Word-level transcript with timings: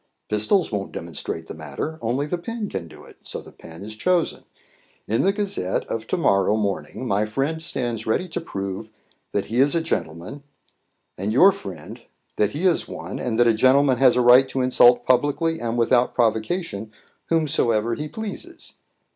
Pistols 0.29 0.71
won't 0.71 0.93
demonstrate 0.93 1.45
the 1.45 1.53
matter; 1.53 1.99
only 2.01 2.25
the 2.25 2.39
pen 2.39 2.67
can 2.69 2.87
do 2.87 3.03
it, 3.03 3.17
so 3.21 3.39
the 3.39 3.51
pen 3.51 3.85
is 3.85 3.93
chosen. 3.95 4.45
In 5.07 5.21
the 5.21 5.31
Gazette 5.31 5.85
of 5.85 6.07
to 6.07 6.17
morrow 6.17 6.57
morning 6.57 7.05
my 7.07 7.27
friend 7.27 7.61
stands 7.61 8.07
ready 8.07 8.27
to 8.29 8.41
prove 8.41 8.89
that 9.31 9.45
he 9.45 9.59
is 9.59 9.75
a 9.75 9.79
gentleman; 9.81 10.41
and 11.19 11.31
your 11.31 11.51
friend 11.51 12.01
that 12.37 12.49
he 12.53 12.65
is 12.65 12.87
one, 12.87 13.19
and 13.19 13.39
that 13.39 13.45
a 13.45 13.53
gentleman 13.53 13.99
has 13.99 14.15
a 14.15 14.21
right 14.21 14.49
to 14.49 14.61
insult 14.61 15.05
publicly 15.05 15.59
and 15.59 15.77
without 15.77 16.15
provocation 16.15 16.91
whomsoever 17.29 17.93
he 17.93 18.07
pleases. 18.07 18.77